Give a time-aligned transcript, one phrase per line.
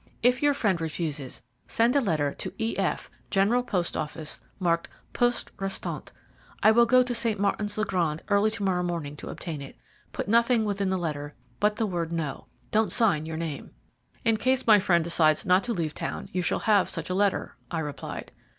[0.23, 6.11] If your friend refuses, send a letter to E.F., General Post Office, marked 'Poste Restante.'
[6.63, 7.39] I will go to St.
[7.39, 9.77] Martin's le Grand early to morrow morning to obtain it.
[10.11, 13.73] Put nothing within the letter but the word 'No.' Don't sign your name."
[14.25, 17.55] "In case my friend decides not to leave town you shall have such a letter,"
[17.69, 18.31] I replied.